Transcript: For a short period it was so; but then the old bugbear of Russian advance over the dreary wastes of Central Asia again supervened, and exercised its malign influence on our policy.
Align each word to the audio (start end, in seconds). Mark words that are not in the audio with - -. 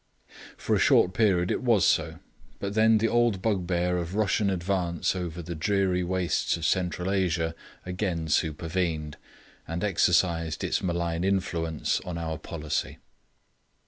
For 0.57 0.75
a 0.75 0.79
short 0.79 1.13
period 1.13 1.51
it 1.51 1.61
was 1.61 1.85
so; 1.85 2.17
but 2.57 2.73
then 2.73 2.97
the 2.97 3.07
old 3.07 3.39
bugbear 3.39 3.97
of 3.97 4.15
Russian 4.15 4.49
advance 4.49 5.15
over 5.15 5.43
the 5.43 5.53
dreary 5.53 6.01
wastes 6.03 6.57
of 6.57 6.65
Central 6.65 7.11
Asia 7.11 7.53
again 7.85 8.27
supervened, 8.27 9.17
and 9.67 9.83
exercised 9.83 10.63
its 10.63 10.81
malign 10.81 11.23
influence 11.23 11.99
on 12.01 12.17
our 12.17 12.39
policy. 12.39 12.97